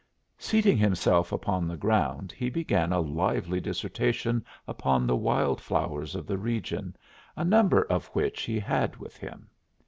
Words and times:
Seating 0.39 0.77
himself 0.77 1.31
upon 1.31 1.67
the 1.67 1.77
ground 1.77 2.31
he 2.31 2.49
began 2.49 2.91
a 2.91 2.99
lively 2.99 3.61
dissertation 3.61 4.43
upon 4.67 5.05
the 5.05 5.15
wild 5.15 5.61
flowers 5.61 6.15
of 6.15 6.25
the 6.25 6.39
region, 6.39 6.95
a 7.35 7.45
number 7.45 7.83
of 7.83 8.07
which 8.07 8.41
he 8.41 8.59
had 8.59 8.95
with 8.95 9.15
him. 9.17 9.47